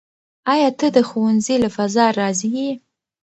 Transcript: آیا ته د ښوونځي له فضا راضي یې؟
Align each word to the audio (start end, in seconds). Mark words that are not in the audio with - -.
آیا 0.53 0.69
ته 0.79 0.87
د 0.95 0.97
ښوونځي 1.09 1.55
له 1.63 1.69
فضا 1.75 2.05
راضي 2.19 2.49
یې؟ 2.57 2.71